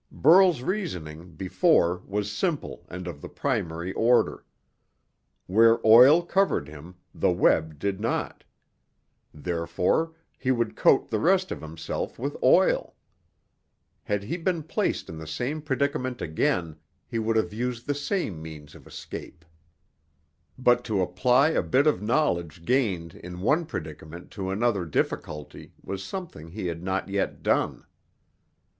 [0.11, 4.43] Burl's reasoning, before, was simple and of the primary order.
[5.45, 8.43] Where oil covered him, the web did not.
[9.31, 12.95] Therefore he would coat the rest of himself with oil.
[14.01, 18.41] Had he been placed in the same predicament again, he would have used the same
[18.41, 19.45] means of escape.
[20.57, 26.03] But to apply a bit of knowledge gained in one predicament to another difficulty was
[26.03, 27.85] something he had not yet done.